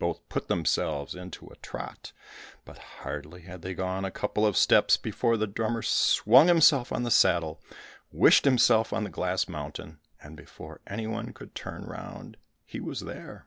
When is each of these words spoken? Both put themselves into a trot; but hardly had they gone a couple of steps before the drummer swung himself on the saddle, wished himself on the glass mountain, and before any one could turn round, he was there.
Both 0.00 0.28
put 0.28 0.48
themselves 0.48 1.14
into 1.14 1.46
a 1.46 1.54
trot; 1.58 2.12
but 2.64 2.76
hardly 2.78 3.42
had 3.42 3.62
they 3.62 3.72
gone 3.72 4.04
a 4.04 4.10
couple 4.10 4.44
of 4.44 4.56
steps 4.56 4.96
before 4.96 5.36
the 5.36 5.46
drummer 5.46 5.82
swung 5.82 6.48
himself 6.48 6.90
on 6.90 7.04
the 7.04 7.10
saddle, 7.12 7.62
wished 8.10 8.44
himself 8.44 8.92
on 8.92 9.04
the 9.04 9.10
glass 9.10 9.46
mountain, 9.46 10.00
and 10.20 10.36
before 10.36 10.80
any 10.88 11.06
one 11.06 11.32
could 11.32 11.54
turn 11.54 11.84
round, 11.84 12.36
he 12.66 12.80
was 12.80 12.98
there. 13.02 13.46